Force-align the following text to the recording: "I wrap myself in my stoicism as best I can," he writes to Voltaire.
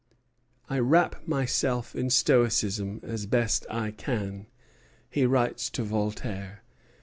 "I 0.67 0.79
wrap 0.79 1.27
myself 1.27 1.93
in 1.95 2.05
my 2.05 2.09
stoicism 2.09 3.01
as 3.03 3.27
best 3.27 3.67
I 3.69 3.91
can," 3.91 4.47
he 5.11 5.27
writes 5.27 5.69
to 5.69 5.83
Voltaire. 5.83 6.63